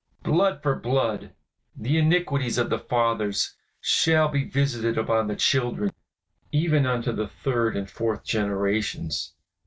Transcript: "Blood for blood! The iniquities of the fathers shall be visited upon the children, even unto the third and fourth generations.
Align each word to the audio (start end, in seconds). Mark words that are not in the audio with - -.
"Blood 0.23 0.63
for 0.63 0.75
blood! 0.75 1.35
The 1.75 1.99
iniquities 1.99 2.57
of 2.57 2.71
the 2.71 2.79
fathers 2.79 3.53
shall 3.79 4.29
be 4.29 4.45
visited 4.49 4.97
upon 4.97 5.27
the 5.27 5.35
children, 5.35 5.91
even 6.51 6.87
unto 6.87 7.11
the 7.11 7.27
third 7.27 7.77
and 7.77 7.87
fourth 7.87 8.23
generations. 8.23 9.35